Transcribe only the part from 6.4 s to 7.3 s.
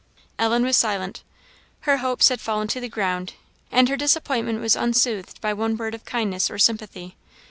or sympathy.